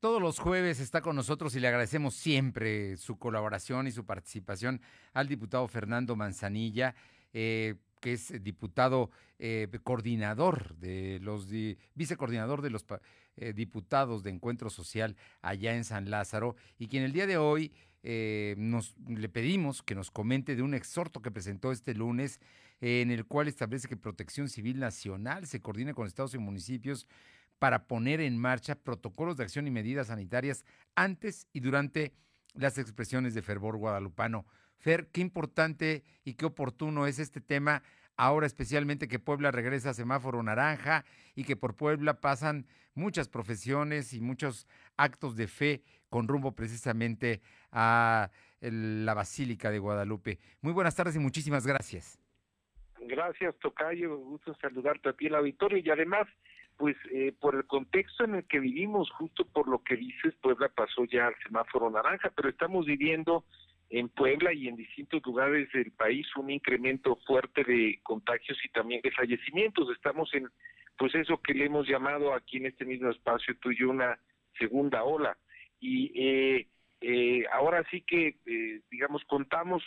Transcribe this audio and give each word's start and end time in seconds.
Todos 0.00 0.22
los 0.22 0.38
jueves 0.38 0.80
está 0.80 1.02
con 1.02 1.14
nosotros 1.14 1.54
y 1.54 1.60
le 1.60 1.68
agradecemos 1.68 2.14
siempre 2.14 2.96
su 2.96 3.18
colaboración 3.18 3.86
y 3.86 3.90
su 3.90 4.06
participación 4.06 4.80
al 5.12 5.28
diputado 5.28 5.68
Fernando 5.68 6.16
Manzanilla, 6.16 6.94
eh, 7.34 7.74
que 8.00 8.14
es 8.14 8.42
diputado 8.42 9.10
eh, 9.38 9.68
coordinador 9.84 10.74
de 10.76 11.18
los 11.20 11.48
vicecoordinador 11.94 12.62
de 12.62 12.70
los 12.70 12.86
eh, 13.36 13.52
diputados 13.52 14.22
de 14.22 14.30
Encuentro 14.30 14.70
Social 14.70 15.16
allá 15.42 15.76
en 15.76 15.84
San 15.84 16.08
Lázaro 16.08 16.56
y 16.78 16.88
quien 16.88 17.02
el 17.02 17.12
día 17.12 17.26
de 17.26 17.36
hoy 17.36 17.70
nos 18.56 18.96
le 19.06 19.28
pedimos 19.28 19.82
que 19.82 19.94
nos 19.94 20.10
comente 20.10 20.56
de 20.56 20.62
un 20.62 20.72
exhorto 20.72 21.20
que 21.20 21.30
presentó 21.30 21.72
este 21.72 21.92
lunes 21.92 22.40
en 22.80 23.10
el 23.10 23.26
cual 23.26 23.48
establece 23.48 23.88
que 23.88 23.98
Protección 23.98 24.48
Civil 24.48 24.78
Nacional 24.78 25.46
se 25.46 25.60
coordine 25.60 25.92
con 25.92 26.06
estados 26.06 26.32
y 26.32 26.38
municipios 26.38 27.06
para 27.60 27.86
poner 27.86 28.20
en 28.20 28.36
marcha 28.38 28.74
protocolos 28.74 29.36
de 29.36 29.44
acción 29.44 29.68
y 29.68 29.70
medidas 29.70 30.08
sanitarias 30.08 30.64
antes 30.96 31.46
y 31.52 31.60
durante 31.60 32.12
las 32.54 32.78
expresiones 32.78 33.34
de 33.34 33.42
fervor 33.42 33.76
guadalupano. 33.76 34.46
Fer, 34.78 35.08
qué 35.12 35.20
importante 35.20 36.02
y 36.24 36.34
qué 36.34 36.46
oportuno 36.46 37.06
es 37.06 37.18
este 37.18 37.40
tema 37.40 37.82
ahora 38.16 38.46
especialmente 38.46 39.08
que 39.08 39.18
Puebla 39.18 39.50
regresa 39.50 39.90
a 39.90 39.94
semáforo 39.94 40.42
naranja 40.42 41.04
y 41.34 41.44
que 41.44 41.56
por 41.56 41.76
Puebla 41.76 42.20
pasan 42.20 42.66
muchas 42.94 43.28
profesiones 43.28 44.12
y 44.14 44.20
muchos 44.20 44.66
actos 44.96 45.36
de 45.36 45.46
fe 45.46 45.82
con 46.08 46.28
rumbo 46.28 46.52
precisamente 46.52 47.40
a 47.72 48.30
la 48.60 49.14
Basílica 49.14 49.70
de 49.70 49.78
Guadalupe. 49.78 50.38
Muy 50.60 50.72
buenas 50.72 50.96
tardes 50.96 51.16
y 51.16 51.18
muchísimas 51.18 51.66
gracias. 51.66 52.18
Gracias, 53.00 53.56
Tocayo. 53.58 54.18
Gusto 54.18 54.54
saludarte 54.60 55.08
a 55.08 55.12
ti, 55.14 55.26
el 55.26 55.34
auditorio. 55.34 55.78
Y 55.78 55.90
además, 55.90 56.28
pues 56.80 56.96
eh, 57.12 57.34
por 57.38 57.56
el 57.56 57.66
contexto 57.66 58.24
en 58.24 58.36
el 58.36 58.44
que 58.46 58.58
vivimos, 58.58 59.10
justo 59.10 59.44
por 59.44 59.68
lo 59.68 59.82
que 59.82 59.96
dices, 59.96 60.34
Puebla 60.40 60.70
pasó 60.70 61.04
ya 61.04 61.26
al 61.26 61.34
semáforo 61.42 61.90
naranja, 61.90 62.32
pero 62.34 62.48
estamos 62.48 62.86
viviendo 62.86 63.44
en 63.90 64.08
Puebla 64.08 64.54
y 64.54 64.66
en 64.66 64.76
distintos 64.76 65.20
lugares 65.26 65.70
del 65.72 65.92
país 65.92 66.26
un 66.36 66.48
incremento 66.48 67.16
fuerte 67.26 67.64
de 67.64 68.00
contagios 68.02 68.58
y 68.64 68.70
también 68.70 69.02
de 69.02 69.10
fallecimientos. 69.10 69.90
Estamos 69.94 70.32
en, 70.32 70.48
pues 70.96 71.14
eso 71.14 71.38
que 71.42 71.52
le 71.52 71.66
hemos 71.66 71.86
llamado 71.86 72.32
aquí 72.32 72.56
en 72.56 72.64
este 72.64 72.86
mismo 72.86 73.10
espacio 73.10 73.54
tuyo 73.58 73.90
una 73.90 74.18
segunda 74.58 75.04
ola. 75.04 75.36
Y 75.80 76.10
eh, 76.14 76.66
eh, 77.02 77.44
ahora 77.52 77.84
sí 77.90 78.00
que, 78.00 78.36
digamos, 78.90 79.22
contamos 79.26 79.82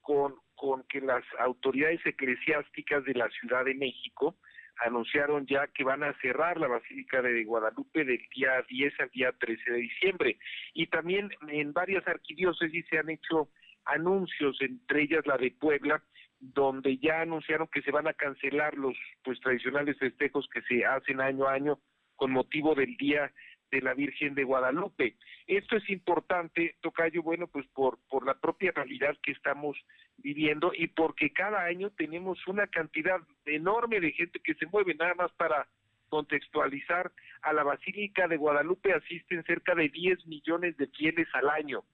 con, 0.00 0.36
con 0.54 0.84
que 0.84 1.00
las 1.00 1.24
autoridades 1.40 2.06
eclesiásticas 2.06 3.04
de 3.04 3.14
la 3.14 3.28
Ciudad 3.30 3.64
de 3.64 3.74
México, 3.74 4.36
anunciaron 4.84 5.46
ya 5.46 5.66
que 5.68 5.84
van 5.84 6.02
a 6.02 6.12
cerrar 6.20 6.58
la 6.58 6.68
Basílica 6.68 7.22
de 7.22 7.44
Guadalupe 7.44 8.04
del 8.04 8.20
día 8.34 8.62
10 8.68 9.00
al 9.00 9.10
día 9.10 9.32
13 9.32 9.70
de 9.70 9.78
diciembre. 9.78 10.38
Y 10.74 10.86
también 10.88 11.30
en 11.48 11.72
varias 11.72 12.06
arquidiócesis 12.06 12.84
se 12.88 12.98
han 12.98 13.10
hecho 13.10 13.48
anuncios, 13.84 14.56
entre 14.60 15.02
ellas 15.02 15.26
la 15.26 15.38
de 15.38 15.52
Puebla, 15.52 16.02
donde 16.38 16.98
ya 16.98 17.22
anunciaron 17.22 17.68
que 17.72 17.82
se 17.82 17.90
van 17.90 18.08
a 18.08 18.14
cancelar 18.14 18.74
los 18.74 18.94
pues 19.22 19.40
tradicionales 19.40 19.98
festejos 19.98 20.46
que 20.52 20.60
se 20.62 20.84
hacen 20.84 21.20
año 21.20 21.46
a 21.46 21.54
año 21.54 21.78
con 22.16 22.30
motivo 22.30 22.74
del 22.74 22.96
día 22.96 23.32
de 23.76 23.82
la 23.82 23.94
Virgen 23.94 24.34
de 24.34 24.44
Guadalupe. 24.44 25.16
Esto 25.46 25.76
es 25.76 25.88
importante, 25.90 26.76
Tocayo, 26.80 27.22
bueno, 27.22 27.46
pues 27.46 27.66
por, 27.74 27.98
por 28.08 28.24
la 28.24 28.34
propia 28.34 28.72
realidad 28.72 29.16
que 29.22 29.32
estamos 29.32 29.76
viviendo 30.16 30.72
y 30.74 30.88
porque 30.88 31.32
cada 31.32 31.64
año 31.64 31.90
tenemos 31.90 32.38
una 32.46 32.66
cantidad 32.66 33.20
enorme 33.44 34.00
de 34.00 34.12
gente 34.12 34.40
que 34.40 34.54
se 34.54 34.66
mueve, 34.66 34.94
nada 34.94 35.14
más 35.14 35.30
para 35.32 35.66
contextualizar, 36.08 37.12
a 37.42 37.52
la 37.52 37.64
Basílica 37.64 38.26
de 38.28 38.38
Guadalupe 38.38 38.94
asisten 38.94 39.44
cerca 39.44 39.74
de 39.74 39.88
10 39.88 40.26
millones 40.26 40.76
de 40.78 40.86
fieles 40.86 41.28
al 41.34 41.50
año. 41.50 41.84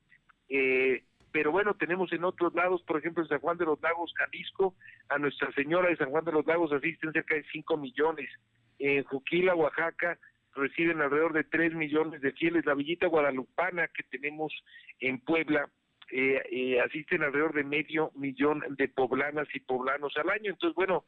Eh, 0.48 1.02
pero 1.32 1.50
bueno, 1.50 1.74
tenemos 1.74 2.12
en 2.12 2.24
otros 2.24 2.54
lados, 2.54 2.82
por 2.82 2.98
ejemplo, 2.98 3.22
en 3.22 3.28
San 3.28 3.40
Juan 3.40 3.56
de 3.56 3.64
los 3.64 3.80
Lagos, 3.80 4.12
Jalisco, 4.16 4.74
a 5.08 5.18
Nuestra 5.18 5.50
Señora 5.52 5.88
de 5.88 5.96
San 5.96 6.10
Juan 6.10 6.24
de 6.24 6.32
los 6.32 6.46
Lagos 6.46 6.72
asisten 6.72 7.12
cerca 7.12 7.34
de 7.34 7.44
5 7.50 7.76
millones. 7.78 8.30
En 8.78 9.02
Juquila, 9.04 9.54
Oaxaca, 9.54 10.18
reciben 10.54 11.00
alrededor 11.00 11.32
de 11.32 11.44
3 11.44 11.74
millones 11.74 12.20
de 12.20 12.32
fieles. 12.32 12.66
La 12.66 12.74
Villita 12.74 13.06
Guadalupana 13.06 13.88
que 13.88 14.02
tenemos 14.04 14.52
en 15.00 15.20
Puebla 15.20 15.68
eh, 16.10 16.42
eh, 16.50 16.80
asisten 16.80 17.22
alrededor 17.22 17.54
de 17.54 17.64
medio 17.64 18.10
millón 18.14 18.62
de 18.76 18.88
poblanas 18.88 19.48
y 19.54 19.60
poblanos 19.60 20.14
al 20.16 20.28
año. 20.28 20.50
Entonces, 20.50 20.74
bueno, 20.74 21.04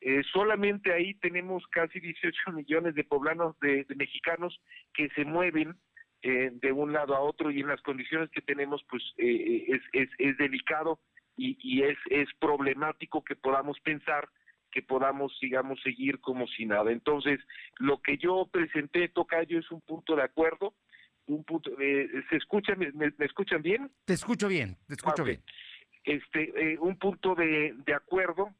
eh, 0.00 0.22
solamente 0.32 0.92
ahí 0.92 1.14
tenemos 1.14 1.66
casi 1.66 2.00
18 2.00 2.52
millones 2.52 2.94
de 2.94 3.04
poblanos, 3.04 3.58
de, 3.60 3.86
mexicanos 3.96 4.58
que 4.94 5.08
se 5.10 5.24
mueven 5.24 5.76
de 6.22 6.72
un 6.72 6.92
lado 6.92 7.14
a 7.14 7.20
otro 7.20 7.52
y 7.52 7.60
en 7.60 7.68
las 7.68 7.80
condiciones 7.82 8.28
que 8.30 8.40
tenemos, 8.40 8.84
pues 8.90 9.00
es, 9.16 9.80
es, 9.92 10.08
es 10.18 10.36
delicado 10.38 10.98
y, 11.36 11.56
y 11.60 11.84
es, 11.84 11.96
es 12.10 12.28
problemático 12.40 13.22
que 13.22 13.36
podamos 13.36 13.78
pensar 13.78 14.28
que 14.70 14.82
podamos, 14.82 15.36
digamos, 15.40 15.80
seguir 15.82 16.20
como 16.20 16.46
si 16.46 16.66
nada. 16.66 16.92
Entonces, 16.92 17.40
lo 17.78 18.00
que 18.00 18.18
yo 18.18 18.48
presenté, 18.50 19.08
Tocayo, 19.08 19.58
es 19.58 19.70
un 19.70 19.80
punto 19.80 20.16
de 20.16 20.22
acuerdo, 20.22 20.74
un 21.26 21.44
punto, 21.44 21.70
eh, 21.80 22.08
¿se 22.30 22.36
escucha, 22.36 22.74
me, 22.76 23.12
escuchan 23.20 23.62
bien? 23.62 23.90
Te 24.04 24.14
escucho 24.14 24.48
bien, 24.48 24.76
te 24.86 24.94
escucho 24.94 25.24
bien. 25.24 25.42
Este, 26.04 26.72
eh, 26.72 26.78
un 26.78 26.98
punto 26.98 27.34
de, 27.34 27.74
de 27.84 27.94
acuerdo 27.94 28.54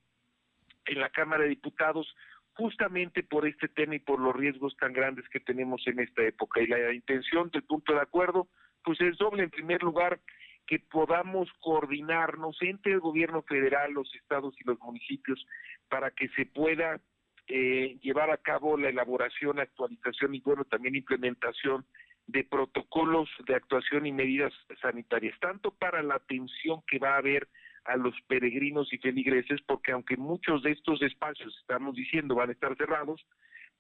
en 0.87 1.01
la 1.01 1.11
Cámara 1.11 1.45
de 1.45 1.51
Diputados 1.51 2.13
justamente 2.57 3.23
por 3.23 3.47
este 3.47 3.69
tema 3.69 3.95
y 3.97 3.99
por 3.99 4.19
los 4.19 4.35
riesgos 4.35 4.77
tan 4.79 4.93
grandes 4.93 5.29
que 5.29 5.41
tenemos 5.41 5.87
en 5.87 6.01
esta 6.01 6.23
época. 6.23 6.61
Y 6.61 6.67
la 6.67 6.93
intención 6.93 7.51
del 7.51 7.63
punto 7.63 7.93
de 7.93 8.01
acuerdo, 8.01 8.49
pues 8.83 9.01
es 9.01 9.19
doble. 9.19 9.45
En 9.45 9.51
primer 9.51 9.83
lugar, 9.83 10.19
que 10.67 10.79
podamos 10.79 11.49
coordinarnos 11.61 12.57
entre 12.61 12.93
el 12.93 13.01
gobierno 13.01 13.43
federal, 13.43 13.93
los 13.93 14.13
estados 14.15 14.55
y 14.61 14.65
los 14.65 14.79
municipios 14.81 15.47
para 15.89 16.11
que 16.11 16.29
se 16.31 16.47
pueda 16.47 17.01
eh, 17.49 17.99
llevar 18.03 18.31
a 18.31 18.39
cabo 18.39 18.77
la 18.77 18.89
elaboración, 18.89 19.61
actualización 19.61 20.35
y 20.35 20.41
bueno, 20.41 20.65
también 20.65 20.97
implementación 20.97 21.87
de 22.27 22.43
protocolos 22.43 23.29
de 23.47 23.55
actuación 23.55 24.07
y 24.07 24.13
medidas 24.13 24.53
sanitarias, 24.83 25.39
tanto 25.41 25.71
para 25.71 26.03
la 26.03 26.17
atención 26.17 26.83
que 26.89 26.99
va 26.99 27.15
a 27.15 27.19
haber 27.19 27.49
a 27.85 27.97
los 27.97 28.15
peregrinos 28.27 28.93
y 28.93 28.99
feligreses, 28.99 29.61
porque 29.65 29.93
aunque 29.93 30.17
muchos 30.17 30.63
de 30.65 30.73
estos 30.73 31.01
espacios, 31.03 31.57
estamos 31.61 31.95
diciendo, 31.95 32.35
van 32.35 32.49
a 32.49 32.53
estar 32.53 32.77
cerrados, 32.77 33.25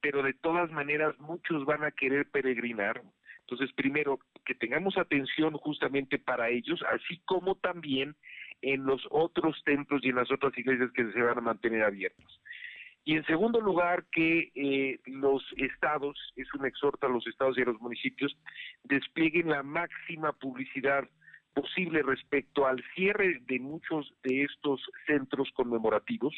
pero 0.00 0.22
de 0.22 0.34
todas 0.34 0.70
maneras 0.70 1.18
muchos 1.18 1.64
van 1.64 1.82
a 1.82 1.90
querer 1.90 2.30
peregrinar, 2.30 3.02
entonces, 3.48 3.72
primero, 3.76 4.18
que 4.44 4.56
tengamos 4.56 4.98
atención 4.98 5.54
justamente 5.54 6.18
para 6.18 6.48
ellos, 6.48 6.82
así 6.90 7.20
como 7.24 7.54
también 7.54 8.16
en 8.60 8.84
los 8.84 9.06
otros 9.10 9.62
templos 9.64 10.00
y 10.02 10.08
en 10.08 10.16
las 10.16 10.32
otras 10.32 10.56
iglesias 10.58 10.90
que 10.92 11.12
se 11.12 11.22
van 11.22 11.38
a 11.38 11.42
mantener 11.42 11.84
abiertos. 11.84 12.40
Y 13.04 13.14
en 13.14 13.24
segundo 13.24 13.60
lugar, 13.60 14.04
que 14.10 14.50
eh, 14.56 14.98
los 15.06 15.44
estados, 15.58 16.18
es 16.34 16.52
un 16.54 16.66
exhorto 16.66 17.06
a 17.06 17.08
los 17.08 17.24
estados 17.28 17.56
y 17.56 17.62
a 17.62 17.66
los 17.66 17.80
municipios, 17.80 18.36
desplieguen 18.82 19.48
la 19.48 19.62
máxima 19.62 20.32
publicidad 20.32 21.08
posible 21.56 22.02
respecto 22.02 22.66
al 22.66 22.84
cierre 22.94 23.40
de 23.46 23.58
muchos 23.58 24.12
de 24.22 24.42
estos 24.42 24.78
centros 25.06 25.50
conmemorativos, 25.54 26.34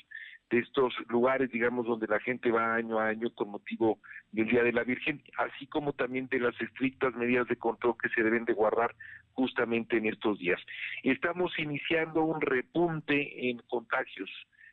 de 0.48 0.60
estos 0.60 0.94
lugares, 1.08 1.50
digamos, 1.50 1.86
donde 1.86 2.06
la 2.06 2.20
gente 2.20 2.52
va 2.52 2.76
año 2.76 3.00
a 3.00 3.08
año 3.08 3.28
con 3.34 3.50
motivo 3.50 3.98
del 4.30 4.46
Día 4.46 4.62
de 4.62 4.72
la 4.72 4.84
Virgen, 4.84 5.20
así 5.36 5.66
como 5.66 5.92
también 5.92 6.28
de 6.28 6.38
las 6.38 6.58
estrictas 6.60 7.16
medidas 7.16 7.48
de 7.48 7.56
control 7.56 7.96
que 8.00 8.08
se 8.10 8.22
deben 8.22 8.44
de 8.44 8.52
guardar 8.52 8.94
justamente 9.32 9.96
en 9.96 10.06
estos 10.06 10.38
días. 10.38 10.60
Estamos 11.02 11.52
iniciando 11.58 12.22
un 12.22 12.40
repunte 12.40 13.50
en 13.50 13.58
contagios, 13.68 14.30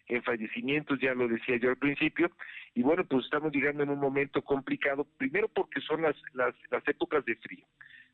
en 0.08 0.22
fallecimientos, 0.22 1.00
ya 1.02 1.16
lo 1.16 1.28
decía 1.28 1.58
yo 1.58 1.72
al 1.72 1.78
principio, 1.78 2.30
y 2.76 2.84
bueno, 2.84 3.04
pues 3.04 3.26
estamos 3.26 3.52
llegando 3.52 3.82
en 3.82 3.90
un 3.90 4.00
momento 4.00 4.44
complicado, 4.44 5.08
primero 5.18 5.48
porque 5.48 5.82
son 5.82 6.04
las, 6.04 6.16
las, 6.34 6.54
las 6.70 6.88
épocas 6.88 7.26
de 7.26 7.36
frío, 7.38 7.66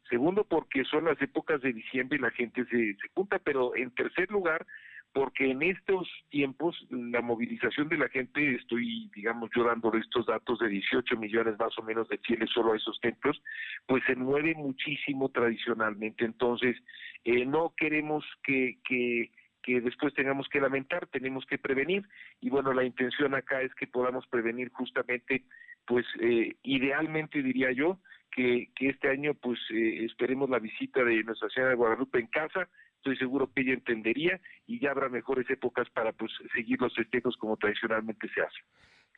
Segundo, 0.10 0.44
porque 0.44 0.84
son 0.86 1.06
las 1.06 1.22
épocas 1.22 1.62
de 1.62 1.74
diciembre 1.74 2.18
y 2.18 2.22
la 2.22 2.32
gente 2.32 2.66
se, 2.66 2.96
se 2.96 3.08
junta, 3.14 3.40
pero 3.40 3.76
en 3.76 3.92
tercer 3.92 4.30
lugar, 4.30 4.66
porque 5.14 5.52
en 5.52 5.62
estos 5.62 6.08
tiempos 6.30 6.78
la 6.90 7.22
movilización 7.22 7.90
de 7.90 7.98
la 7.98 8.10
gente, 8.10 8.56
estoy, 8.56 9.10
digamos, 9.14 9.50
yo 9.56 9.64
dando 9.66 9.94
estos 9.94 10.26
datos 10.26 10.60
de 10.60 10.70
18 10.70 11.18
millones 11.18 11.60
más 11.60 11.78
o 11.78 11.84
menos 11.84 12.08
de 12.08 12.18
fieles 12.20 12.50
solo 12.50 12.74
a 12.74 12.78
esos 12.78 13.00
templos, 13.02 13.42
pues 13.88 14.04
se 14.06 14.16
mueve 14.16 14.54
muchísimo 14.56 15.30
tradicionalmente. 15.30 16.24
Entonces, 16.24 16.78
eh, 17.26 17.46
no 17.46 17.74
queremos 17.76 18.24
que, 18.44 18.78
que, 18.86 19.32
que 19.62 19.82
después 19.82 20.14
tengamos 20.14 20.48
que 20.48 20.62
lamentar, 20.62 21.08
tenemos 21.08 21.46
que 21.46 21.58
prevenir. 21.58 22.08
Y 22.40 22.50
bueno, 22.50 22.74
la 22.74 22.86
intención 22.86 23.36
acá 23.36 23.62
es 23.62 23.74
que 23.76 23.88
podamos 23.88 24.26
prevenir 24.28 24.70
justamente, 24.72 25.44
pues, 25.86 26.06
eh, 26.22 26.56
idealmente 26.64 27.44
diría 27.44 27.72
yo, 27.74 28.00
que, 28.32 28.70
año 29.12 29.34
pues 29.36 29.60
eh, 29.70 30.06
esperemos 30.06 30.50
la 30.50 30.60
visita 30.60 31.04
de 31.04 31.24
Nuestra 31.24 31.50
Señora 31.50 31.72
de 31.72 31.78
Guadalupe 31.78 32.20
en 32.20 32.28
casa, 32.28 32.68
estoy 32.96 33.18
seguro 33.18 33.52
que 33.54 33.62
ella 33.62 33.74
entendería 33.74 34.42
y 34.68 34.80
ya 34.80 34.92
habrá 34.92 35.10
mejores 35.10 35.50
épocas 35.50 35.90
para 35.92 36.14
pues 36.14 36.32
seguir 36.54 36.80
los 36.82 36.96
festejos 36.96 37.38
como 37.38 37.58
tradicionalmente 37.58 38.28
se 38.34 38.42
hace. 38.42 38.60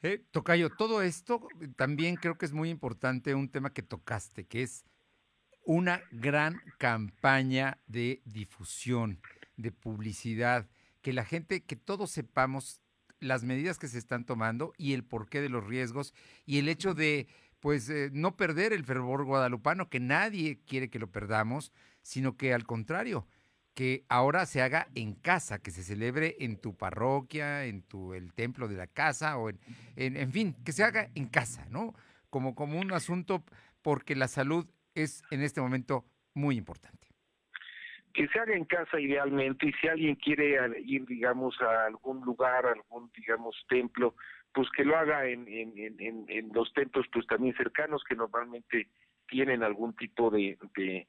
Eh, 0.01 0.21
Tocayo, 0.31 0.69
todo 0.69 1.01
esto 1.01 1.47
también 1.77 2.17
creo 2.17 2.37
que 2.37 2.45
es 2.45 2.53
muy 2.53 2.69
importante 2.69 3.35
un 3.35 3.49
tema 3.49 3.73
que 3.73 3.83
tocaste, 3.83 4.45
que 4.45 4.61
es 4.61 4.85
una 5.65 6.01
gran 6.11 6.59
campaña 6.77 7.79
de 7.87 8.21
difusión, 8.25 9.21
de 9.55 9.71
publicidad, 9.71 10.69
que 11.01 11.13
la 11.13 11.23
gente, 11.23 11.63
que 11.63 11.77
todos 11.77 12.11
sepamos 12.11 12.81
las 13.19 13.43
medidas 13.43 13.79
que 13.79 13.87
se 13.87 13.97
están 13.97 14.25
tomando 14.25 14.73
y 14.77 14.93
el 14.93 15.03
porqué 15.03 15.41
de 15.41 15.49
los 15.49 15.65
riesgos 15.65 16.13
y 16.45 16.59
el 16.59 16.67
hecho 16.67 16.93
de 16.93 17.27
pues 17.63 17.89
eh, 17.89 18.09
no 18.11 18.35
perder 18.35 18.73
el 18.73 18.83
fervor 18.83 19.23
guadalupano, 19.23 19.89
que 19.89 20.01
nadie 20.01 20.59
quiere 20.67 20.89
que 20.89 20.99
lo 20.99 21.07
perdamos, 21.07 21.71
sino 22.01 22.35
que 22.35 22.53
al 22.53 22.65
contrario, 22.65 23.25
que 23.73 24.03
ahora 24.09 24.45
se 24.45 24.61
haga 24.61 24.89
en 24.95 25.13
casa, 25.13 25.59
que 25.59 25.71
se 25.71 25.81
celebre 25.81 26.35
en 26.41 26.57
tu 26.57 26.75
parroquia, 26.75 27.63
en 27.63 27.81
tu 27.81 28.15
el 28.15 28.33
templo 28.33 28.67
de 28.67 28.75
la 28.75 28.87
casa 28.87 29.37
o 29.37 29.47
en, 29.49 29.57
en, 29.95 30.29
fin, 30.33 30.57
que 30.65 30.73
se 30.73 30.83
haga 30.83 31.07
en 31.15 31.27
casa, 31.27 31.65
¿no? 31.69 31.93
Como, 32.29 32.53
como 32.53 32.77
un 32.81 32.91
asunto 32.91 33.45
porque 33.81 34.13
la 34.13 34.27
salud 34.27 34.67
es 34.93 35.23
en 35.31 35.41
este 35.41 35.61
momento 35.61 36.03
muy 36.33 36.57
importante. 36.57 37.07
Que 38.13 38.27
se 38.27 38.39
haga 38.39 38.55
en 38.55 38.65
casa 38.65 38.99
idealmente 38.99 39.67
y 39.67 39.73
si 39.79 39.87
alguien 39.87 40.15
quiere 40.15 40.59
ir, 40.81 41.05
digamos, 41.05 41.55
a 41.61 41.85
algún 41.85 42.25
lugar, 42.25 42.65
algún, 42.65 43.09
digamos, 43.15 43.55
templo, 43.69 44.15
pues 44.53 44.69
que 44.75 44.85
lo 44.85 44.97
haga 44.97 45.27
en, 45.27 45.47
en, 45.47 45.73
en, 45.77 46.25
en 46.27 46.51
los 46.53 46.71
templos 46.73 47.05
pues 47.11 47.25
también 47.27 47.55
cercanos 47.55 48.03
que 48.07 48.15
normalmente 48.15 48.87
tienen 49.27 49.63
algún 49.63 49.95
tipo 49.95 50.29
de, 50.29 50.57
de, 50.75 51.07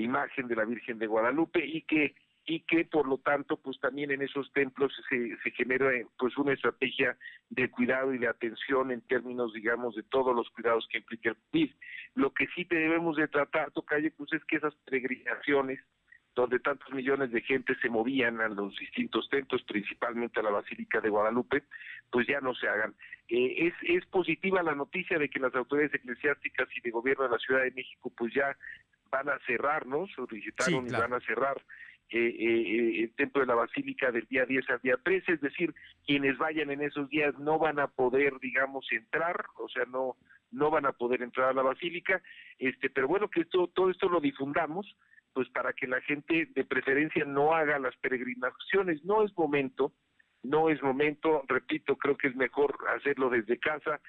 imagen 0.00 0.48
de 0.48 0.56
la 0.56 0.64
Virgen 0.64 0.98
de 0.98 1.06
Guadalupe 1.06 1.64
y 1.64 1.82
que 1.82 2.14
y 2.46 2.60
que 2.60 2.86
por 2.86 3.06
lo 3.06 3.18
tanto 3.18 3.58
pues 3.58 3.78
también 3.80 4.10
en 4.10 4.22
esos 4.22 4.50
templos 4.52 4.92
se, 5.08 5.36
se 5.42 5.50
genera 5.52 5.90
pues 6.18 6.36
una 6.38 6.54
estrategia 6.54 7.16
de 7.50 7.70
cuidado 7.70 8.12
y 8.14 8.18
de 8.18 8.28
atención 8.28 8.90
en 8.90 9.02
términos 9.02 9.52
digamos 9.52 9.94
de 9.94 10.02
todos 10.04 10.34
los 10.34 10.48
cuidados 10.50 10.88
que 10.90 10.98
implica 10.98 11.30
el 11.30 11.36
COVID. 11.50 11.70
Lo 12.14 12.32
que 12.32 12.48
sí 12.56 12.64
debemos 12.64 13.16
de 13.16 13.28
tratar, 13.28 13.70
Tocalle, 13.72 14.10
pues 14.10 14.32
es 14.32 14.44
que 14.46 14.56
esas 14.56 14.74
peregrinaciones 14.86 15.80
donde 16.34 16.60
tantos 16.60 16.92
millones 16.92 17.32
de 17.32 17.40
gente 17.42 17.74
se 17.82 17.88
movían 17.88 18.40
a 18.40 18.48
los 18.48 18.76
distintos 18.76 19.28
templos, 19.28 19.62
principalmente 19.64 20.40
a 20.40 20.42
la 20.42 20.50
Basílica 20.50 21.00
de 21.00 21.08
Guadalupe, 21.08 21.64
pues 22.10 22.26
ya 22.26 22.40
no 22.40 22.54
se 22.54 22.68
hagan. 22.68 22.94
Eh, 23.28 23.68
es, 23.68 23.74
es 23.82 24.06
positiva 24.06 24.62
la 24.62 24.74
noticia 24.74 25.18
de 25.18 25.28
que 25.28 25.40
las 25.40 25.54
autoridades 25.54 25.94
eclesiásticas 25.94 26.68
y 26.76 26.80
de 26.80 26.90
gobierno 26.90 27.24
de 27.24 27.30
la 27.30 27.38
Ciudad 27.38 27.62
de 27.62 27.72
México 27.72 28.12
pues 28.16 28.32
ya 28.34 28.56
van 29.10 29.28
a 29.28 29.38
cerrar, 29.46 29.86
¿no? 29.86 30.06
Solicitaron 30.14 30.86
y 30.86 30.90
van 30.90 31.12
a 31.12 31.20
cerrar 31.20 31.60
eh, 32.10 32.18
eh, 32.18 33.02
el 33.04 33.14
templo 33.14 33.40
de 33.40 33.46
la 33.46 33.54
Basílica 33.54 34.10
del 34.10 34.26
día 34.26 34.46
10 34.46 34.70
al 34.70 34.80
día 34.80 34.96
13, 35.02 35.32
es 35.32 35.40
decir, 35.40 35.74
quienes 36.06 36.38
vayan 36.38 36.70
en 36.70 36.82
esos 36.82 37.08
días 37.08 37.36
no 37.38 37.58
van 37.58 37.78
a 37.78 37.88
poder, 37.88 38.38
digamos, 38.40 38.86
entrar, 38.92 39.46
o 39.58 39.68
sea, 39.68 39.84
no 39.86 40.16
no 40.52 40.70
van 40.70 40.86
a 40.86 40.92
poder 40.92 41.22
entrar 41.22 41.50
a 41.50 41.52
la 41.52 41.62
Basílica, 41.62 42.20
este, 42.58 42.90
pero 42.90 43.06
bueno, 43.06 43.28
que 43.28 43.42
esto, 43.42 43.68
todo 43.68 43.90
esto 43.90 44.08
lo 44.08 44.20
difundamos, 44.20 44.96
pues 45.32 45.48
para 45.50 45.72
que 45.72 45.86
la 45.86 46.00
gente 46.02 46.48
de 46.54 46.64
preferencia 46.64 47.24
no 47.24 47.54
haga 47.54 47.78
las 47.78 47.96
peregrinaciones, 47.96 49.04
no 49.04 49.24
es 49.24 49.36
momento, 49.36 49.92
no 50.42 50.70
es 50.70 50.82
momento, 50.82 51.42
repito, 51.48 51.96
creo 51.96 52.16
que 52.16 52.28
es 52.28 52.36
mejor 52.36 52.76
hacerlo 52.96 53.30
desde 53.30 53.58
casa, 53.58 54.00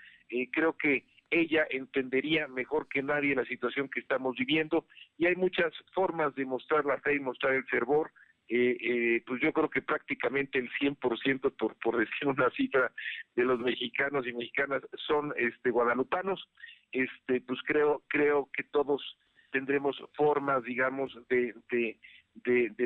creo 0.51 0.73
que 0.77 1.06
ella 1.29 1.65
entendería 1.69 2.47
mejor 2.47 2.88
que 2.88 3.01
nadie 3.01 3.35
la 3.35 3.45
situación 3.45 3.89
que 3.89 4.01
estamos 4.01 4.35
viviendo 4.35 4.85
y 5.18 5.25
hay 5.25 5.35
muchas 5.35 5.73
formas 5.94 6.35
de 6.35 6.45
mostrar 6.45 6.85
la 6.85 7.00
fe 7.00 7.15
y 7.15 7.19
mostrar 7.19 7.53
el 7.53 7.65
fervor. 7.65 8.12
Eh, 8.50 8.75
eh, 8.81 9.23
pues 9.25 9.41
yo 9.41 9.53
creo 9.53 9.69
que 9.69 9.81
prácticamente 9.81 10.59
el 10.59 10.69
100%, 10.71 11.56
por, 11.56 11.75
por 11.75 11.97
decir 11.97 12.27
una 12.27 12.50
cifra, 12.51 12.91
de 13.33 13.45
los 13.45 13.62
mexicanos 13.62 14.27
y 14.27 14.33
mexicanas 14.33 14.81
son 15.07 15.33
este 15.38 15.71
guadalupanos. 15.71 16.50
Este, 16.91 17.39
pues 17.39 17.59
creo, 17.65 18.03
creo 18.09 18.50
que 18.51 18.63
todos 18.63 19.01
tendremos 19.51 19.98
formas, 20.15 20.63
digamos, 20.63 21.18
de, 21.30 21.98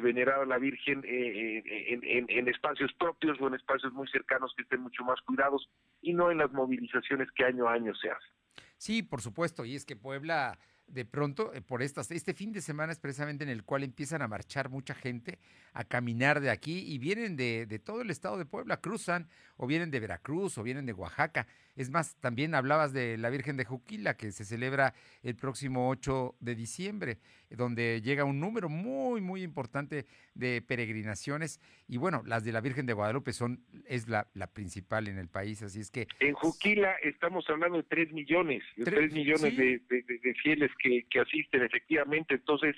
venerar 0.01 0.41
a 0.41 0.45
la 0.45 0.57
Virgen 0.57 1.03
eh, 1.06 1.63
en, 1.89 2.03
en, 2.03 2.25
en, 2.29 2.47
espacios 2.47 2.91
propios 2.94 3.39
o 3.39 3.47
en 3.47 3.56
espacios 3.56 3.94
muy 3.94 4.07
cercanos 4.07 4.53
que 4.56 4.63
estén 4.63 4.81
mucho 4.81 5.03
más 5.03 5.19
cuidados 5.21 5.69
y 6.01 6.13
no 6.13 6.31
en 6.31 6.39
las 6.39 6.51
movilizaciones 6.51 7.29
que 7.31 7.45
año 7.45 7.67
a 7.67 7.73
año 7.73 7.94
se 7.95 8.09
hacen. 8.09 8.31
Sí, 8.77 9.03
por 9.03 9.21
supuesto, 9.21 9.65
y 9.65 9.75
es 9.75 9.85
que 9.85 9.95
Puebla 9.95 10.57
de 10.88 11.06
pronto, 11.06 11.53
eh, 11.53 11.62
por 11.62 11.81
estas, 11.81 12.12
este 12.12 12.33
fin 12.33 12.51
de 12.51 12.62
semana 12.62 12.91
es 12.91 13.00
precisamente 13.00 13.44
en 13.44 13.50
el 13.50 13.63
cual 13.63 13.83
empiezan 13.83 14.21
a 14.21 14.27
marchar 14.27 14.69
mucha 14.69 14.94
gente, 14.94 15.39
a 15.73 15.83
caminar 15.83 16.39
de 16.39 16.50
aquí 16.50 16.79
y 16.79 16.97
vienen 16.97 17.35
de, 17.35 17.65
de, 17.65 17.79
todo 17.79 18.01
el 18.01 18.11
estado 18.11 18.38
de 18.38 18.45
Puebla, 18.45 18.77
cruzan 18.77 19.27
o 19.57 19.68
vienen 19.68 19.91
de 19.91 20.00
Veracruz 20.00 20.57
o 20.57 20.63
vienen 20.63 20.85
de 20.85 20.94
Oaxaca. 20.94 21.47
Es 21.75 21.89
más, 21.89 22.16
también 22.22 22.56
hablabas 22.56 22.94
de 22.94 23.18
la 23.18 23.30
Virgen 23.30 23.57
de 23.57 23.66
Juquila, 23.66 24.16
que 24.16 24.31
se 24.31 24.45
celebra 24.45 24.94
el 25.24 25.36
próximo 25.36 25.89
8 25.89 26.36
de 26.39 26.56
diciembre, 26.56 27.18
donde 27.50 28.01
llega 28.01 28.24
un 28.24 28.39
número 28.39 28.69
muy, 28.69 29.22
muy 29.22 29.44
importante 29.44 30.06
de 30.33 30.62
peregrinaciones. 30.62 31.60
Y 31.88 31.98
bueno, 31.98 32.24
las 32.25 32.44
de 32.44 32.51
la 32.51 32.62
Virgen 32.62 32.86
de 32.86 32.94
Guadalupe 32.94 33.33
son, 33.33 33.63
es 33.86 34.07
la, 34.07 34.27
la 34.33 34.48
principal 34.48 35.07
en 35.07 35.18
el 35.18 35.27
país, 35.27 35.62
así 35.62 35.80
es 35.81 35.92
que... 35.92 36.07
En 36.19 36.33
Juquila 36.33 36.95
estamos 37.04 37.50
hablando 37.50 37.78
de 37.78 37.83
3 37.83 38.13
millones, 38.13 38.63
de 38.78 38.86
3, 38.86 39.13
millones 39.13 39.54
¿sí? 39.54 39.56
de, 39.56 39.81
de, 39.89 40.01
de, 40.04 40.33
fieles 40.36 40.71
que, 40.81 41.06
que 41.10 41.19
asisten, 41.19 41.63
efectivamente. 41.63 42.36
Entonces, 42.36 42.75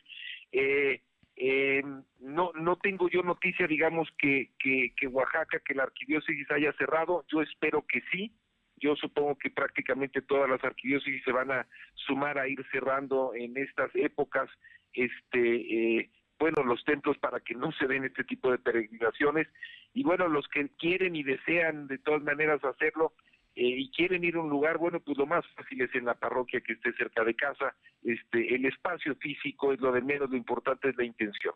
eh, 0.51 1.01
eh, 1.35 1.83
no 2.19 2.51
no 2.53 2.77
tengo 2.77 3.09
yo 3.09 3.21
noticia, 3.21 3.67
digamos, 3.67 4.09
que, 4.17 4.51
que, 4.57 4.93
que 4.97 5.07
Oaxaca, 5.07 5.59
que 5.59 5.75
la 5.75 5.83
arquidiócesis 5.83 6.49
haya 6.49 6.73
cerrado. 6.73 7.25
Yo 7.31 7.41
espero 7.43 7.85
que 7.87 8.01
sí. 8.11 8.31
Yo 8.77 8.95
supongo 8.95 9.37
que 9.37 9.49
prácticamente 9.49 10.21
todas 10.21 10.49
las 10.49 10.63
arquidiócesis 10.63 11.23
se 11.23 11.31
van 11.31 11.51
a 11.51 11.67
sumar 11.93 12.37
a 12.37 12.47
ir 12.47 12.63
cerrando 12.71 13.33
en 13.35 13.57
estas 13.57 13.89
épocas, 13.95 14.49
este, 14.93 15.99
eh, 15.99 16.09
bueno, 16.39 16.63
los 16.63 16.83
templos 16.85 17.17
para 17.17 17.39
que 17.39 17.55
no 17.55 17.71
se 17.73 17.87
den 17.87 18.05
este 18.05 18.23
tipo 18.23 18.51
de 18.51 18.59
peregrinaciones. 18.59 19.47
Y 19.93 20.03
bueno, 20.03 20.27
los 20.27 20.47
que 20.47 20.69
quieren 20.77 21.15
y 21.15 21.23
desean 21.23 21.87
de 21.87 21.97
todas 21.97 22.21
maneras 22.21 22.63
hacerlo, 22.63 23.13
eh, 23.59 23.73
y 23.75 23.89
quieren 23.89 24.23
ir 24.23 24.35
a 24.35 24.41
un 24.41 24.51
lugar, 24.51 24.77
bueno, 24.77 24.99
pues 24.99 25.17
lo 25.17 25.25
más 25.25 25.43
fácil 25.55 25.81
es 25.81 25.93
en 25.95 26.05
la 26.05 26.13
parroquia 26.13 26.61
que 26.61 26.73
esté 26.73 26.93
cerca 26.93 27.23
de 27.23 27.33
casa. 27.33 27.75
Este, 28.03 28.53
el 28.53 28.65
espacio 28.65 29.15
físico 29.15 29.73
es 29.73 29.79
lo 29.81 29.91
de 29.91 30.01
menos, 30.01 30.29
lo 30.29 30.37
importante 30.37 30.89
es 30.89 30.95
la 30.95 31.03
intención. 31.03 31.55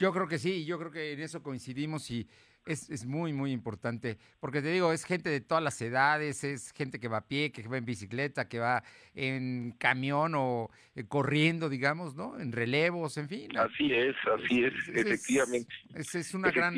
Yo 0.00 0.14
creo 0.14 0.26
que 0.26 0.38
sí, 0.38 0.64
yo 0.64 0.78
creo 0.78 0.90
que 0.90 1.12
en 1.12 1.20
eso 1.20 1.42
coincidimos 1.42 2.10
y 2.10 2.26
es, 2.64 2.88
es, 2.88 3.04
muy, 3.04 3.34
muy 3.34 3.52
importante, 3.52 4.16
porque 4.38 4.62
te 4.62 4.70
digo, 4.70 4.92
es 4.92 5.04
gente 5.04 5.28
de 5.28 5.42
todas 5.42 5.62
las 5.62 5.80
edades, 5.82 6.42
es 6.42 6.72
gente 6.72 6.98
que 6.98 7.08
va 7.08 7.18
a 7.18 7.28
pie, 7.28 7.52
que 7.52 7.66
va 7.68 7.76
en 7.76 7.84
bicicleta, 7.84 8.48
que 8.48 8.58
va 8.58 8.82
en 9.14 9.74
camión 9.78 10.34
o 10.34 10.70
eh, 10.94 11.04
corriendo, 11.04 11.68
digamos, 11.68 12.14
¿no? 12.14 12.40
En 12.40 12.52
relevos, 12.52 13.18
en 13.18 13.28
fin. 13.28 13.56
Así 13.58 13.92
es, 13.92 14.16
así 14.26 14.64
es, 14.64 14.72
es 14.88 14.96
efectivamente. 14.96 15.74
Es, 15.94 16.14
es, 16.14 16.32
una 16.32 16.50
gran, 16.50 16.74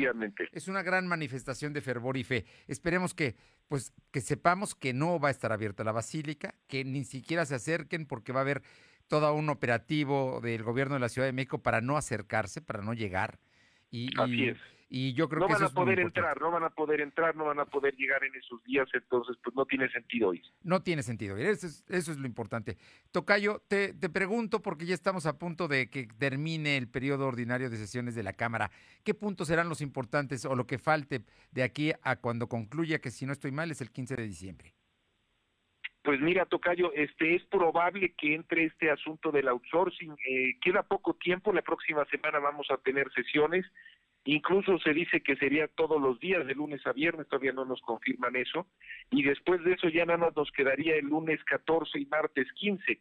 es 0.51 0.67
una 0.67 0.83
gran 0.83 1.07
manifestación 1.07 1.71
de 1.71 1.79
fervor 1.79 2.17
y 2.17 2.25
fe. 2.25 2.45
Esperemos 2.67 3.13
que, 3.13 3.35
pues, 3.69 3.93
que 4.11 4.19
sepamos 4.19 4.75
que 4.75 4.91
no 4.93 5.17
va 5.17 5.29
a 5.29 5.31
estar 5.31 5.53
abierta 5.53 5.85
la 5.85 5.93
basílica, 5.93 6.55
que 6.67 6.83
ni 6.83 7.05
siquiera 7.05 7.45
se 7.45 7.55
acerquen 7.55 8.05
porque 8.05 8.33
va 8.33 8.39
a 8.39 8.43
haber 8.43 8.63
todo 9.13 9.31
un 9.35 9.47
operativo 9.49 10.41
del 10.41 10.63
gobierno 10.63 10.95
de 10.95 10.99
la 10.99 11.07
Ciudad 11.07 11.27
de 11.27 11.33
México 11.33 11.61
para 11.61 11.81
no 11.81 11.97
acercarse, 11.97 12.63
para 12.63 12.81
no 12.81 12.95
llegar. 12.95 13.37
Y, 13.91 14.09
Así 14.19 14.45
es. 14.45 14.57
Y 14.89 15.13
yo 15.13 15.29
creo 15.29 15.41
no 15.41 15.47
que 15.47 15.53
van 15.53 15.63
a 15.65 15.69
poder 15.69 15.99
entrar, 15.99 16.41
no 16.41 16.49
van 16.49 16.63
a 16.63 16.71
poder 16.71 16.99
entrar, 16.99 17.35
no 17.35 17.45
van 17.45 17.59
a 17.59 17.65
poder 17.65 17.95
llegar 17.95 18.23
en 18.23 18.33
esos 18.33 18.63
días, 18.63 18.87
entonces 18.91 19.37
pues 19.43 19.55
no 19.55 19.67
tiene 19.67 19.87
sentido 19.89 20.33
ir. 20.33 20.41
No 20.63 20.81
tiene 20.81 21.03
sentido 21.03 21.37
ir, 21.37 21.45
eso 21.45 21.67
es, 21.67 21.85
eso 21.89 22.11
es 22.11 22.17
lo 22.17 22.25
importante. 22.25 22.75
Tocayo, 23.11 23.61
te, 23.67 23.93
te, 23.93 24.09
pregunto, 24.09 24.63
porque 24.63 24.87
ya 24.87 24.95
estamos 24.95 25.27
a 25.27 25.37
punto 25.37 25.67
de 25.67 25.91
que 25.91 26.07
termine 26.17 26.77
el 26.77 26.87
periodo 26.87 27.27
ordinario 27.27 27.69
de 27.69 27.77
sesiones 27.77 28.15
de 28.15 28.23
la 28.23 28.33
Cámara, 28.33 28.71
¿qué 29.03 29.13
puntos 29.13 29.47
serán 29.47 29.69
los 29.69 29.81
importantes 29.81 30.43
o 30.45 30.55
lo 30.55 30.65
que 30.65 30.79
falte 30.79 31.23
de 31.51 31.61
aquí 31.61 31.91
a 32.01 32.15
cuando 32.15 32.47
concluya, 32.47 32.99
que 32.99 33.11
si 33.11 33.27
no 33.27 33.33
estoy 33.33 33.51
mal 33.51 33.69
es 33.69 33.79
el 33.81 33.91
15 33.91 34.15
de 34.15 34.23
diciembre? 34.23 34.72
Pues 36.03 36.19
mira, 36.19 36.45
Tocayo, 36.45 36.91
este 36.93 37.35
es 37.35 37.45
probable 37.45 38.13
que 38.17 38.35
entre 38.35 38.65
este 38.65 38.91
asunto 38.91 39.31
del 39.31 39.47
outsourcing. 39.47 40.13
Eh, 40.27 40.57
queda 40.61 40.83
poco 40.83 41.13
tiempo, 41.13 41.53
la 41.53 41.61
próxima 41.61 42.03
semana 42.05 42.39
vamos 42.39 42.67
a 42.71 42.77
tener 42.77 43.09
sesiones. 43.13 43.65
Incluso 44.25 44.77
se 44.79 44.93
dice 44.93 45.21
que 45.21 45.37
sería 45.37 45.69
todos 45.69 46.01
los 46.01 46.19
días, 46.19 46.45
de 46.45 46.55
lunes 46.55 46.85
a 46.85 46.91
viernes, 46.91 47.27
todavía 47.29 47.53
no 47.53 47.63
nos 47.63 47.81
confirman 47.81 48.35
eso. 48.35 48.67
Y 49.11 49.23
después 49.23 49.63
de 49.63 49.73
eso 49.73 49.87
ya 49.87 50.05
nada 50.05 50.17
más 50.17 50.35
nos 50.35 50.51
quedaría 50.51 50.95
el 50.95 51.05
lunes 51.05 51.41
14 51.45 51.97
y 51.97 52.05
martes 52.05 52.51
15. 52.53 52.99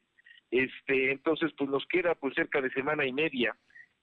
Este, 0.53 1.11
entonces, 1.11 1.53
pues 1.59 1.69
nos 1.71 1.85
queda 1.87 2.15
pues 2.15 2.35
cerca 2.35 2.61
de 2.61 2.71
semana 2.71 3.05
y 3.05 3.13
media. 3.13 3.57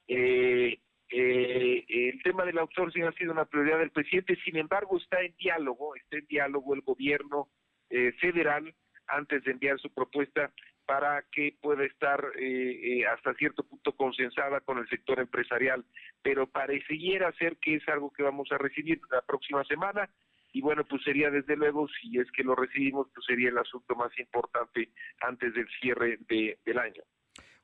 Eh, 0.09 0.77
eh, 1.09 1.85
el 1.87 2.21
tema 2.21 2.43
del 2.43 2.57
outsourcing 2.57 3.03
ha 3.03 3.13
sido 3.13 3.31
una 3.31 3.45
prioridad 3.45 3.79
del 3.79 3.91
presidente, 3.91 4.35
sin 4.43 4.57
embargo 4.57 4.97
está 4.97 5.21
en 5.21 5.33
diálogo, 5.37 5.95
está 5.95 6.17
en 6.17 6.25
diálogo 6.27 6.75
el 6.75 6.81
gobierno 6.81 7.47
eh, 7.89 8.11
federal 8.19 8.73
antes 9.09 9.43
de 9.43 9.51
enviar 9.51 9.79
su 9.79 9.89
propuesta 9.89 10.51
para 10.85 11.23
que 11.31 11.55
pueda 11.61 11.83
estar 11.83 12.19
eh, 12.39 12.99
eh, 12.99 13.05
hasta 13.05 13.33
cierto 13.35 13.63
punto 13.63 13.95
consensada 13.95 14.59
con 14.61 14.79
el 14.79 14.89
sector 14.89 15.19
empresarial, 15.19 15.85
pero 16.23 16.47
pareciera 16.47 17.31
ser 17.33 17.57
que 17.57 17.75
es 17.75 17.87
algo 17.87 18.11
que 18.11 18.23
vamos 18.23 18.51
a 18.51 18.57
recibir 18.57 18.99
la 19.11 19.21
próxima 19.21 19.63
semana 19.65 20.09
y 20.51 20.61
bueno, 20.61 20.83
pues 20.85 21.03
sería 21.03 21.29
desde 21.29 21.55
luego, 21.55 21.87
si 22.01 22.17
es 22.17 22.25
que 22.31 22.43
lo 22.43 22.55
recibimos, 22.55 23.07
pues 23.13 23.25
sería 23.25 23.49
el 23.49 23.57
asunto 23.57 23.95
más 23.95 24.11
importante 24.17 24.89
antes 25.21 25.53
del 25.53 25.67
cierre 25.79 26.17
de, 26.27 26.57
del 26.65 26.79
año. 26.79 27.03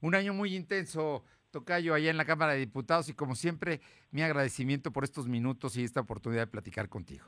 Un 0.01 0.13
año 0.13 0.33
muy 0.33 0.55
intenso, 0.55 1.23
Tocayo, 1.49 1.95
allá 1.95 2.11
en 2.11 2.17
la 2.17 2.25
Cámara 2.25 2.53
de 2.53 2.59
Diputados 2.59 3.09
y 3.09 3.13
como 3.13 3.33
siempre, 3.33 3.81
mi 4.11 4.21
agradecimiento 4.21 4.91
por 4.91 5.03
estos 5.03 5.27
minutos 5.27 5.77
y 5.77 5.83
esta 5.83 6.01
oportunidad 6.01 6.43
de 6.43 6.51
platicar 6.51 6.89
contigo. 6.89 7.25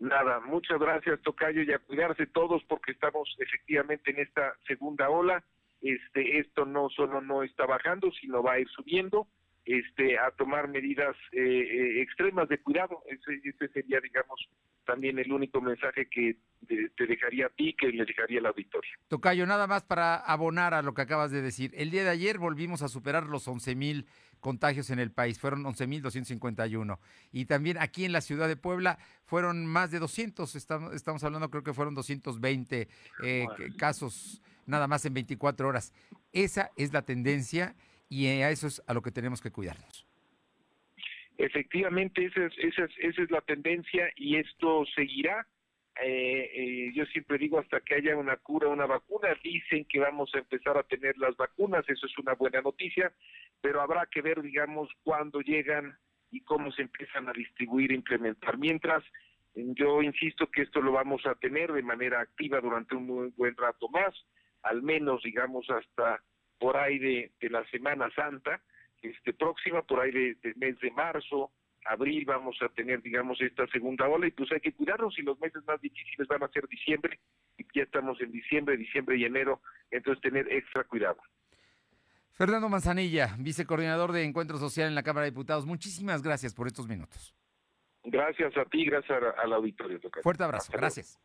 Nada, 0.00 0.40
muchas 0.40 0.78
gracias 0.78 1.20
Tocayo 1.22 1.62
y 1.62 1.72
a 1.72 1.78
cuidarse 1.78 2.26
todos 2.26 2.62
porque 2.68 2.92
estamos 2.92 3.34
efectivamente 3.38 4.10
en 4.10 4.20
esta 4.20 4.54
segunda 4.66 5.10
ola. 5.10 5.42
Este, 5.80 6.38
esto 6.38 6.64
no 6.64 6.88
solo 6.90 7.20
no 7.20 7.42
está 7.42 7.66
bajando, 7.66 8.10
sino 8.12 8.42
va 8.42 8.54
a 8.54 8.60
ir 8.60 8.68
subiendo 8.68 9.28
este, 9.64 10.18
a 10.18 10.30
tomar 10.30 10.66
medidas 10.66 11.14
eh, 11.32 11.40
eh, 11.40 12.02
extremas 12.02 12.48
de 12.48 12.58
cuidado. 12.58 13.02
Ese, 13.06 13.40
ese, 13.44 13.68
sería, 13.68 14.00
digamos, 14.00 14.48
también 14.86 15.18
el 15.18 15.30
único 15.30 15.60
mensaje 15.60 16.08
que 16.08 16.36
te 16.66 17.06
dejaría 17.06 17.46
a 17.46 17.50
ti, 17.50 17.74
que 17.78 17.88
le 17.88 18.04
dejaría 18.04 18.40
al 18.40 18.46
auditorio. 18.46 18.90
Tocayo, 19.08 19.46
nada 19.46 19.66
más 19.66 19.84
para 19.84 20.16
abonar 20.16 20.74
a 20.74 20.82
lo 20.82 20.94
que 20.94 21.02
acabas 21.02 21.30
de 21.30 21.42
decir. 21.42 21.72
El 21.74 21.90
día 21.90 22.04
de 22.04 22.10
ayer 22.10 22.38
volvimos 22.38 22.82
a 22.82 22.88
superar 22.88 23.24
los 23.24 23.46
11 23.46 23.74
mil 23.74 24.06
contagios 24.40 24.90
en 24.90 24.98
el 24.98 25.10
país, 25.10 25.38
fueron 25.38 25.64
11.251. 25.64 26.98
Y 27.32 27.46
también 27.46 27.78
aquí 27.78 28.04
en 28.04 28.12
la 28.12 28.20
ciudad 28.20 28.48
de 28.48 28.56
Puebla 28.56 28.98
fueron 29.24 29.66
más 29.66 29.90
de 29.90 29.98
200, 29.98 30.54
estamos, 30.54 30.94
estamos 30.94 31.22
hablando 31.24 31.50
creo 31.50 31.62
que 31.62 31.74
fueron 31.74 31.94
220 31.94 32.88
eh, 33.24 33.46
casos 33.76 34.42
nada 34.66 34.86
más 34.86 35.04
en 35.04 35.14
24 35.14 35.68
horas. 35.68 35.92
Esa 36.32 36.70
es 36.76 36.92
la 36.92 37.02
tendencia 37.02 37.74
y 38.08 38.26
a 38.26 38.50
eso 38.50 38.66
es 38.66 38.82
a 38.86 38.94
lo 38.94 39.02
que 39.02 39.10
tenemos 39.10 39.40
que 39.40 39.50
cuidarnos. 39.50 40.06
Efectivamente, 41.38 42.24
esa 42.24 42.46
es, 42.46 42.52
esa 42.58 42.84
es, 42.84 42.90
esa 42.98 43.22
es 43.22 43.30
la 43.30 43.40
tendencia 43.42 44.10
y 44.16 44.36
esto 44.36 44.84
seguirá. 44.94 45.46
Eh, 46.00 46.50
eh, 46.54 46.92
yo 46.94 47.04
siempre 47.06 47.38
digo 47.38 47.58
hasta 47.58 47.80
que 47.80 47.96
haya 47.96 48.16
una 48.16 48.36
cura, 48.36 48.68
una 48.68 48.86
vacuna, 48.86 49.28
dicen 49.42 49.84
que 49.86 49.98
vamos 49.98 50.32
a 50.34 50.38
empezar 50.38 50.78
a 50.78 50.84
tener 50.84 51.18
las 51.18 51.36
vacunas, 51.36 51.84
eso 51.88 52.06
es 52.06 52.18
una 52.18 52.34
buena 52.34 52.60
noticia, 52.60 53.12
pero 53.60 53.80
habrá 53.80 54.06
que 54.06 54.22
ver, 54.22 54.40
digamos, 54.40 54.88
cuándo 55.02 55.40
llegan 55.40 55.98
y 56.30 56.42
cómo 56.42 56.70
se 56.72 56.82
empiezan 56.82 57.28
a 57.28 57.32
distribuir 57.32 57.90
e 57.90 57.96
implementar. 57.96 58.58
Mientras, 58.58 59.02
yo 59.54 60.02
insisto 60.02 60.48
que 60.50 60.62
esto 60.62 60.80
lo 60.80 60.92
vamos 60.92 61.26
a 61.26 61.34
tener 61.34 61.72
de 61.72 61.82
manera 61.82 62.20
activa 62.20 62.60
durante 62.60 62.94
un 62.94 63.06
muy 63.06 63.32
buen 63.36 63.56
rato 63.56 63.88
más, 63.88 64.14
al 64.62 64.82
menos, 64.82 65.22
digamos, 65.22 65.68
hasta 65.70 66.22
por 66.58 66.76
ahí 66.76 66.98
de, 66.98 67.32
la 67.48 67.64
Semana 67.70 68.10
Santa, 68.14 68.60
este 69.02 69.32
próxima, 69.32 69.82
por 69.82 70.00
ahí 70.00 70.10
del 70.10 70.40
de 70.40 70.54
mes 70.56 70.78
de 70.80 70.90
marzo, 70.90 71.52
abril 71.88 72.24
vamos 72.24 72.56
a 72.62 72.68
tener, 72.68 73.02
digamos, 73.02 73.40
esta 73.40 73.66
segunda 73.68 74.06
ola 74.08 74.26
y 74.26 74.30
pues 74.30 74.50
hay 74.52 74.60
que 74.60 74.72
cuidarnos 74.72 75.18
y 75.18 75.22
los 75.22 75.38
meses 75.40 75.62
más 75.66 75.80
difíciles 75.80 76.28
van 76.28 76.42
a 76.42 76.48
ser 76.48 76.66
diciembre 76.68 77.18
y 77.56 77.64
ya 77.74 77.82
estamos 77.82 78.20
en 78.20 78.30
diciembre, 78.30 78.76
diciembre 78.76 79.16
y 79.16 79.24
enero, 79.24 79.60
entonces 79.90 80.22
tener 80.22 80.50
extra 80.52 80.84
cuidado. 80.84 81.18
Fernando 82.32 82.68
Manzanilla, 82.68 83.34
vicecoordinador 83.38 84.12
de 84.12 84.22
Encuentro 84.22 84.58
Social 84.58 84.88
en 84.88 84.94
la 84.94 85.02
Cámara 85.02 85.24
de 85.24 85.32
Diputados, 85.32 85.66
muchísimas 85.66 86.22
gracias 86.22 86.54
por 86.54 86.68
estos 86.68 86.86
minutos. 86.86 87.34
Gracias 88.04 88.56
a 88.56 88.64
ti, 88.64 88.84
gracias 88.84 89.18
al 89.42 89.52
auditorio. 89.52 90.00
Fuerte 90.22 90.44
abrazo, 90.44 90.72
gracias. 90.72 91.18